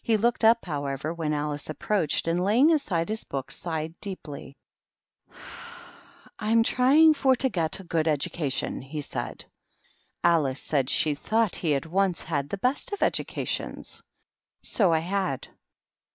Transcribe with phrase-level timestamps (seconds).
[0.00, 4.48] He looked up, however, when Alice approached, and, laying aside his book, sighed 212 THE
[4.48, 5.34] MOCK TURTLE.
[5.34, 6.34] deeply.
[6.38, 9.44] "I'm trying for to get a good educa tion," he said.
[10.24, 14.02] Alice said she thought that he had once had the best of educations."
[14.62, 15.48] So I had